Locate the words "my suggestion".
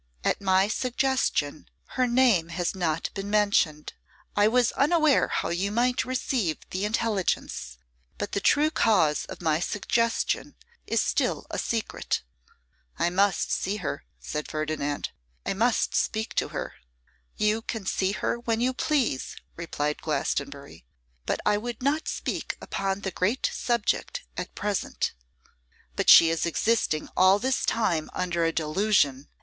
0.41-1.69, 9.43-10.55